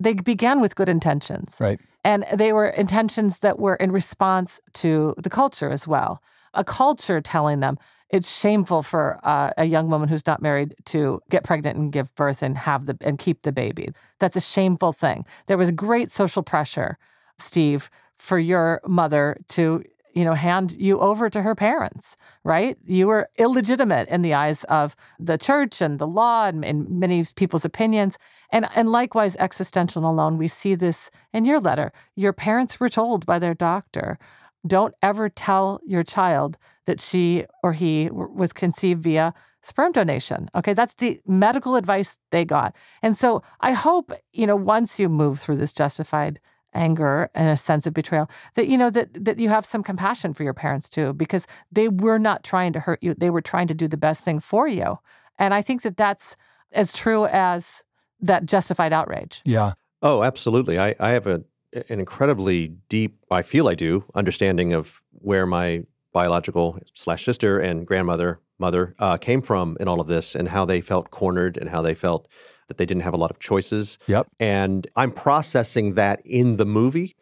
[0.00, 1.58] they began with good intentions.
[1.60, 1.80] Right.
[2.04, 6.22] And they were intentions that were in response to the culture as well.
[6.52, 7.78] A culture telling them
[8.10, 12.14] it's shameful for uh, a young woman who's not married to get pregnant and give
[12.14, 13.88] birth and have the and keep the baby.
[14.20, 15.24] That's a shameful thing.
[15.46, 16.96] There was great social pressure,
[17.38, 19.82] Steve, for your mother to
[20.14, 22.78] you know, hand you over to her parents, right?
[22.84, 27.24] You were illegitimate in the eyes of the church and the law and, and many
[27.34, 28.16] people's opinions.
[28.50, 31.92] And, and likewise, existential and alone, we see this in your letter.
[32.14, 34.18] Your parents were told by their doctor,
[34.66, 40.48] don't ever tell your child that she or he was conceived via sperm donation.
[40.54, 42.74] Okay, that's the medical advice they got.
[43.02, 46.38] And so I hope, you know, once you move through this justified
[46.74, 50.34] anger and a sense of betrayal that you know that that you have some compassion
[50.34, 53.66] for your parents too because they were not trying to hurt you they were trying
[53.66, 54.98] to do the best thing for you.
[55.38, 56.36] And i think that that's
[56.72, 57.82] as true as
[58.20, 59.40] that justified outrage.
[59.44, 59.74] Yeah.
[60.02, 60.78] Oh absolutely.
[60.78, 61.42] I i have a
[61.88, 65.82] an incredibly deep i feel i do understanding of where my
[66.12, 70.64] biological slash sister and grandmother mother uh, came from in all of this and how
[70.64, 72.28] they felt cornered and how they felt
[72.68, 73.98] that they didn't have a lot of choices.
[74.06, 74.26] Yep.
[74.40, 77.16] And I'm processing that in the movie.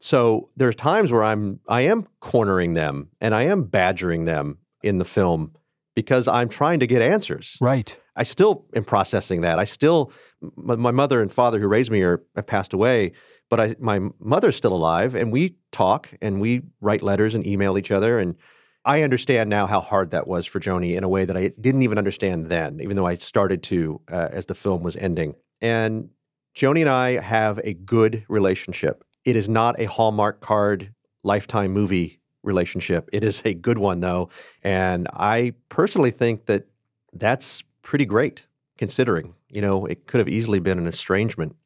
[0.00, 4.98] So there's times where I'm I am cornering them and I am badgering them in
[4.98, 5.52] the film
[5.94, 7.58] because I'm trying to get answers.
[7.60, 7.98] Right.
[8.14, 9.58] I still am processing that.
[9.58, 10.12] I still
[10.56, 13.12] my, my mother and father who raised me are have passed away,
[13.50, 17.76] but I my mother's still alive and we talk and we write letters and email
[17.76, 18.36] each other and
[18.84, 21.82] I understand now how hard that was for Joni in a way that I didn't
[21.82, 25.34] even understand then, even though I started to uh, as the film was ending.
[25.60, 26.10] And
[26.56, 29.04] Joni and I have a good relationship.
[29.24, 33.08] It is not a Hallmark card lifetime movie relationship.
[33.12, 34.30] It is a good one, though.
[34.62, 36.66] And I personally think that
[37.12, 41.56] that's pretty great considering, you know, it could have easily been an estrangement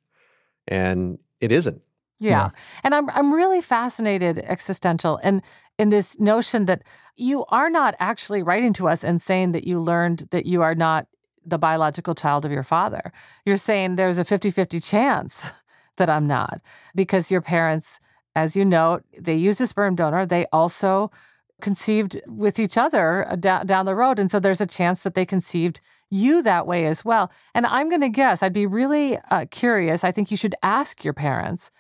[0.67, 1.83] and it isn't.
[2.19, 2.31] Yeah.
[2.31, 2.51] yeah.
[2.85, 5.43] And I'm I'm really fascinated existential and
[5.83, 6.83] in this notion that
[7.17, 10.75] you are not actually writing to us and saying that you learned that you are
[10.75, 11.07] not
[11.45, 13.13] the biological child of your father.
[13.45, 15.53] You're saying there's a 50-50 chance
[15.97, 16.61] that I'm not
[16.95, 18.01] because your parents
[18.35, 20.25] as you note, they used a sperm donor.
[20.25, 21.11] They also
[21.61, 24.19] conceived with each other uh, down, down the road.
[24.19, 27.31] And so there's a chance that they conceived you that way as well.
[27.55, 30.03] And I'm going to guess, I'd be really uh, curious.
[30.03, 31.71] I think you should ask your parents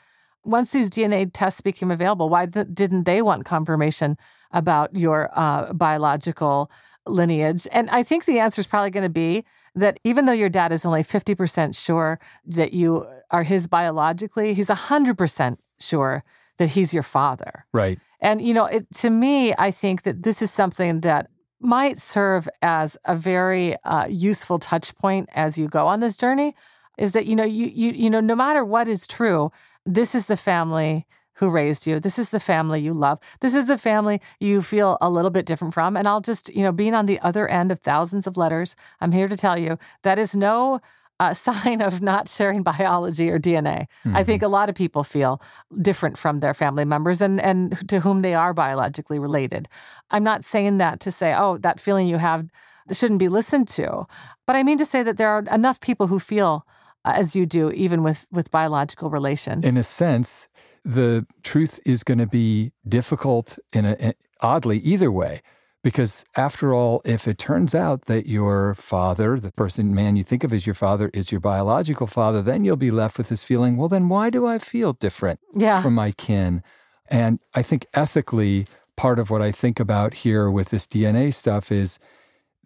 [0.44, 4.16] once these DNA tests became available, why th- didn't they want confirmation
[4.50, 6.70] about your uh, biological
[7.06, 7.66] lineage?
[7.72, 9.44] And I think the answer is probably going to be
[9.74, 14.68] that even though your dad is only 50% sure that you are his biologically, he's
[14.68, 16.24] 100% sure
[16.58, 17.66] that he's your father.
[17.72, 17.98] Right.
[18.20, 21.28] And, you know, it, to me, I think that this is something that
[21.60, 26.54] might serve as a very uh, useful touch point as you go on this journey
[26.98, 29.50] is that, you know, you, you, you know, no matter what is true,
[29.84, 31.98] this is the family who raised you.
[31.98, 33.18] This is the family you love.
[33.40, 35.96] This is the family you feel a little bit different from.
[35.96, 39.12] And I'll just, you know, being on the other end of thousands of letters, I'm
[39.12, 40.80] here to tell you that is no
[41.18, 43.86] uh, sign of not sharing biology or DNA.
[44.04, 44.16] Mm-hmm.
[44.16, 45.40] I think a lot of people feel
[45.80, 49.68] different from their family members and, and to whom they are biologically related.
[50.10, 52.50] I'm not saying that to say, oh, that feeling you have
[52.90, 54.06] shouldn't be listened to.
[54.46, 56.66] But I mean to say that there are enough people who feel
[57.04, 59.64] as you do, even with, with biological relations.
[59.64, 60.48] In a sense,
[60.84, 65.40] the truth is going to be difficult in a, oddly either way
[65.82, 70.44] because after all, if it turns out that your father, the person, man you think
[70.44, 73.76] of as your father, is your biological father, then you'll be left with this feeling,
[73.76, 75.82] well, then why do I feel different yeah.
[75.82, 76.62] from my kin?
[77.08, 81.72] And I think ethically, part of what I think about here with this DNA stuff
[81.72, 81.98] is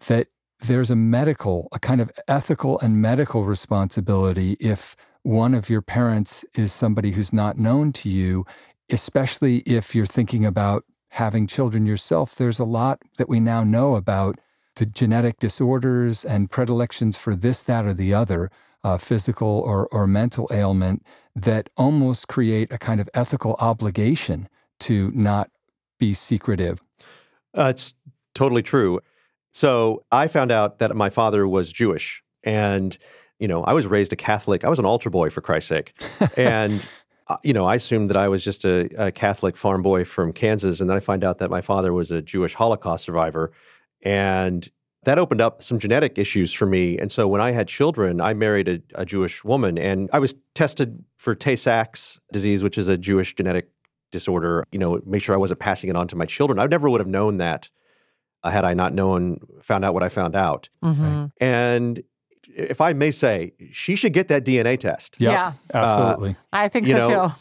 [0.07, 0.27] that
[0.59, 6.45] there's a medical, a kind of ethical and medical responsibility if one of your parents
[6.55, 8.45] is somebody who's not known to you,
[8.89, 13.95] especially if you're thinking about having children yourself, there's a lot that we now know
[13.95, 14.37] about
[14.75, 18.51] the genetic disorders and predilections for this, that, or the other,
[18.83, 21.05] uh, physical or, or mental ailment,
[21.35, 24.47] that almost create a kind of ethical obligation
[24.79, 25.49] to not
[25.99, 26.81] be secretive.
[27.57, 27.93] Uh, it's
[28.35, 28.99] totally true.
[29.57, 32.21] So I found out that my father was Jewish.
[32.43, 32.95] And,
[33.39, 34.63] you know, I was raised a Catholic.
[34.63, 35.99] I was an altar boy, for Christ's sake.
[36.37, 36.87] and
[37.27, 40.31] uh, you know, I assumed that I was just a, a, Catholic farm boy from
[40.31, 43.51] Kansas, and then I find out that my father was a Jewish Holocaust survivor,
[44.03, 44.69] and
[45.05, 46.99] that opened up some genetic issues for me.
[46.99, 50.35] And so when I had children, I married a, a Jewish woman, and I was
[50.53, 53.71] tested for Tay-Sachs disease, which is a Jewish genetic
[54.11, 54.65] disorder.
[54.71, 56.59] You know, make sure I wasn't passing it on to my children.
[56.59, 57.71] I never would have known that
[58.47, 60.69] uh, had I not known, found out what I found out.
[60.83, 61.25] Mm-hmm.
[61.39, 62.03] And
[62.47, 65.17] if I may say, she should get that DNA test.
[65.19, 66.31] Yep, yeah, absolutely.
[66.31, 67.35] Uh, I think so know, too.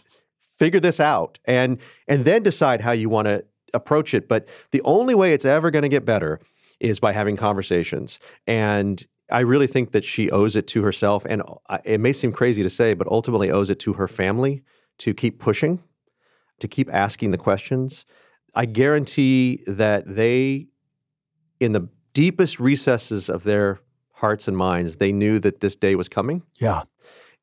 [0.59, 1.79] Figure this out and
[2.09, 3.45] and then decide how you want to
[3.75, 4.29] approach it.
[4.29, 6.41] But the only way it's ever going to get better
[6.81, 8.19] is by having conversations.
[8.47, 11.43] And I really think that she owes it to herself, and
[11.85, 14.63] it may seem crazy to say, but ultimately owes it to her family
[14.99, 15.83] to keep pushing,
[16.61, 18.07] to keep asking the questions.
[18.55, 20.69] I guarantee that they,
[21.61, 23.81] in the deepest recesses of their
[24.13, 26.43] hearts and minds, they knew that this day was coming.
[26.59, 26.83] Yeah.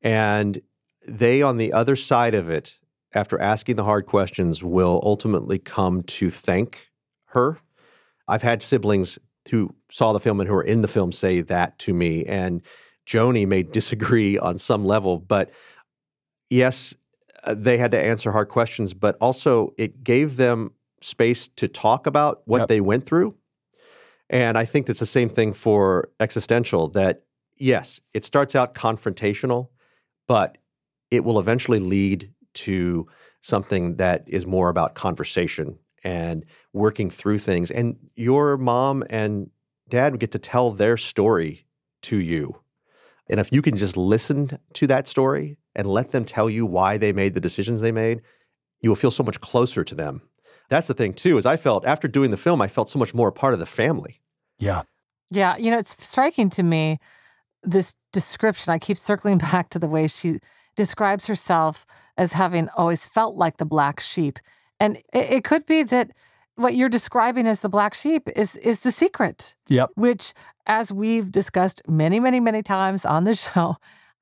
[0.01, 0.61] And
[1.07, 2.79] they, on the other side of it,
[3.13, 6.89] after asking the hard questions, will ultimately come to thank
[7.25, 7.59] her.
[8.27, 11.77] I've had siblings who saw the film and who are in the film say that
[11.79, 12.25] to me.
[12.25, 12.61] And
[13.05, 15.51] Joni may disagree on some level, but
[16.49, 16.95] yes,
[17.43, 22.07] uh, they had to answer hard questions, but also it gave them space to talk
[22.07, 22.69] about what yep.
[22.69, 23.35] they went through
[24.33, 27.21] and I think it's the same thing for existential that,
[27.55, 29.67] yes, it starts out confrontational,
[30.27, 30.57] but
[31.11, 33.07] it will eventually lead to
[33.41, 37.69] something that is more about conversation and working through things.
[37.69, 39.51] And your mom and
[39.87, 41.67] dad get to tell their story
[42.01, 42.55] to you.
[43.29, 46.97] And if you can just listen to that story and let them tell you why
[46.97, 48.21] they made the decisions they made,
[48.81, 50.23] you will feel so much closer to them
[50.69, 53.13] that's the thing too is i felt after doing the film i felt so much
[53.13, 54.21] more a part of the family
[54.59, 54.83] yeah.
[55.29, 56.99] Yeah you know it's striking to me
[57.63, 60.39] this description i keep circling back to the way she
[60.75, 61.85] describes herself
[62.17, 64.39] as having always felt like the black sheep.
[64.79, 66.11] And it, it could be that
[66.55, 69.89] what you're describing as the black sheep is is the secret yep.
[69.95, 70.35] which
[70.67, 73.77] as we've discussed many many many times on the show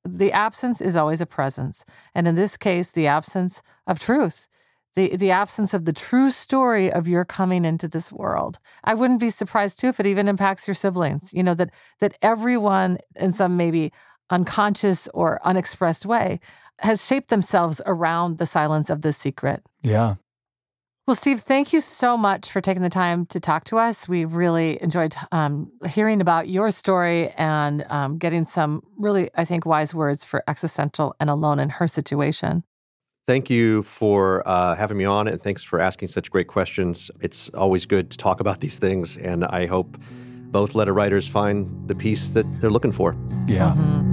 [0.06, 1.86] the absence is always a presence.
[2.16, 4.48] And in this case the absence of truth
[4.96, 8.60] the the absence of the true story of your coming into this world.
[8.84, 11.34] I wouldn't be surprised too if it even impacts your siblings.
[11.34, 13.92] You know that that everyone in some maybe
[14.30, 16.40] unconscious or unexpressed way
[16.80, 19.64] has shaped themselves around the silence of this secret.
[19.82, 20.16] Yeah.
[21.08, 24.08] Well, Steve, thank you so much for taking the time to talk to us.
[24.08, 29.66] We really enjoyed um, hearing about your story and um, getting some really, I think,
[29.66, 32.64] wise words for existential and alone in her situation
[33.28, 37.12] thank you for uh, having me on, and thanks for asking such great questions.
[37.22, 39.98] It's always good to talk about these things, and I hope
[40.52, 43.16] both letter writers find the peace that they're looking for.
[43.48, 43.74] Yeah.
[43.76, 44.12] Mm-hmm.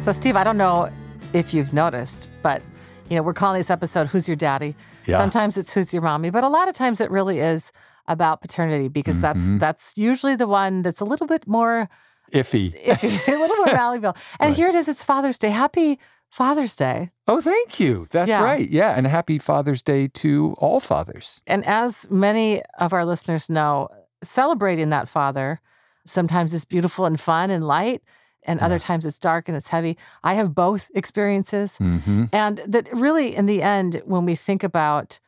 [0.00, 0.90] So, Steve, I don't know
[1.32, 2.62] if you've noticed, but
[3.08, 4.74] you know, we're calling this episode "Who's Your Daddy."
[5.06, 5.18] Yeah.
[5.18, 7.72] Sometimes it's "Who's Your Mommy," but a lot of times it really is
[8.06, 9.58] about paternity because mm-hmm.
[9.58, 11.88] that's that's usually the one that's a little bit more
[12.32, 14.16] iffy, iffy a little more malleable.
[14.40, 14.56] And right.
[14.56, 14.88] here it is.
[14.88, 15.50] It's Father's Day.
[15.50, 15.98] Happy
[16.30, 17.10] Father's Day.
[17.26, 18.06] Oh, thank you.
[18.10, 18.42] That's Yeah.
[18.42, 18.68] right.
[18.68, 18.94] Yeah.
[18.96, 21.40] And happy Father's Day to all fathers.
[21.46, 23.88] And as many of our listeners know,
[24.22, 25.60] celebrating that father
[26.04, 28.02] sometimes is beautiful and fun and light,
[28.48, 29.96] and other times it's dark and it's heavy.
[30.24, 31.78] I have both experiences.
[31.78, 32.24] Mm-hmm.
[32.32, 35.20] And that really, in the end, when we think about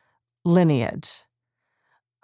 [0.43, 1.21] lineage,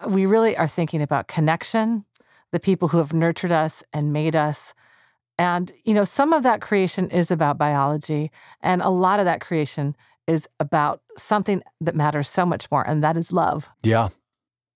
[0.06, 2.04] we really are thinking about connection,
[2.52, 4.74] the people who have nurtured us and made us.
[5.38, 8.32] And, you know, some of that creation is about biology,
[8.62, 9.95] and a lot of that creation
[10.26, 13.70] is about something that matters so much more, and that is love.
[13.84, 14.10] Yeah.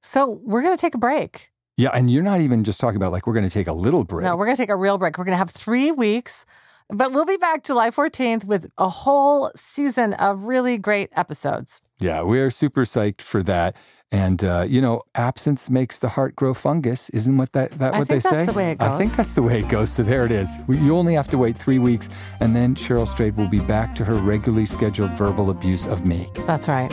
[0.04, 1.51] So we're going to take a break.
[1.82, 1.90] Yeah.
[1.94, 4.24] And you're not even just talking about like we're going to take a little break.
[4.24, 5.18] No, we're going to take a real break.
[5.18, 6.46] We're going to have three weeks,
[6.90, 11.82] but we'll be back July 14th with a whole season of really great episodes.
[12.00, 13.76] Yeah, we're super psyched for that.
[14.12, 17.10] And uh, you know, absence makes the heart grow fungus.
[17.12, 18.46] Isn't what that, that I what think they that's say?
[18.46, 19.92] the way it I think that's the way it goes.
[19.92, 20.62] So there it is.
[20.68, 22.10] We, you only have to wait three weeks,
[22.42, 26.30] and then Cheryl Strayed will be back to her regularly scheduled verbal abuse of me.
[26.46, 26.92] That's right.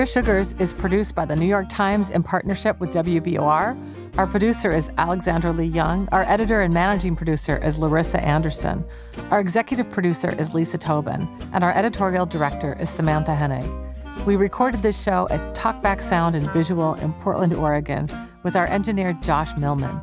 [0.00, 4.16] Dear Sugars is produced by the New York Times in partnership with WBUR.
[4.16, 6.08] Our producer is Alexandra Leigh Young.
[6.10, 8.82] Our editor and managing producer is Larissa Anderson.
[9.30, 11.28] Our executive producer is Lisa Tobin.
[11.52, 14.24] And our editorial director is Samantha Henig.
[14.24, 18.08] We recorded this show at Talkback Sound and Visual in Portland, Oregon,
[18.42, 20.00] with our engineer Josh Millman.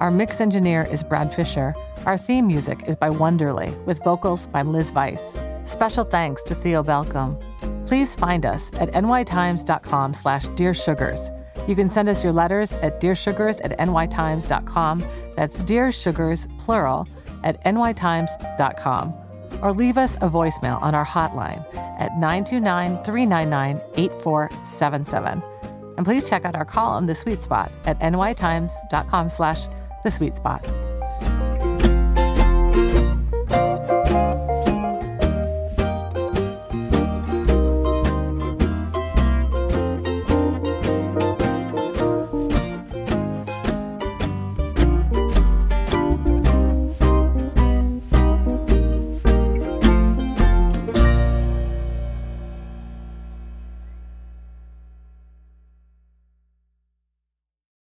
[0.00, 1.76] Our mix engineer is Brad Fisher.
[2.06, 5.36] Our theme music is by Wonderly, with vocals by Liz Weiss.
[5.64, 7.40] Special thanks to Theo Balcomb.
[7.88, 11.34] Please find us at nytimes.com slash dearsugars.
[11.66, 15.02] You can send us your letters at dearsugars at nytimes.com.
[15.34, 17.08] That's Dear Sugars, plural,
[17.44, 19.14] at nytimes.com.
[19.62, 21.64] Or leave us a voicemail on our hotline
[21.98, 25.42] at 929 399 8477.
[25.96, 29.66] And please check out our column, The Sweet Spot, at nytimes.com slash
[30.04, 30.87] The Sweet Spot.